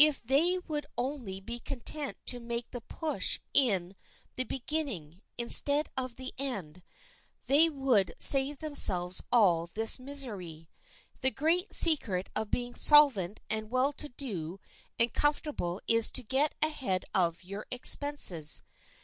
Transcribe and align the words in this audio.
If 0.00 0.24
they 0.24 0.58
would 0.66 0.86
only 0.96 1.38
be 1.38 1.60
content 1.60 2.16
to 2.26 2.40
make 2.40 2.72
the 2.72 2.80
push 2.80 3.38
in 3.54 3.94
the 4.34 4.42
beginning, 4.42 5.22
instead 5.38 5.88
of 5.96 6.16
the 6.16 6.34
end, 6.36 6.82
they 7.46 7.70
would 7.70 8.12
save 8.18 8.58
themselves 8.58 9.22
all 9.30 9.68
this 9.68 9.96
misery. 10.00 10.68
The 11.20 11.30
great 11.30 11.72
secret 11.72 12.28
of 12.34 12.50
being 12.50 12.74
solvent 12.74 13.38
and 13.48 13.70
well 13.70 13.92
to 13.92 14.08
do 14.08 14.58
and 14.98 15.12
comfortable 15.14 15.80
is 15.86 16.10
to 16.10 16.24
get 16.24 16.56
ahead 16.60 17.04
of 17.14 17.44
your 17.44 17.64
expenses. 17.70 18.64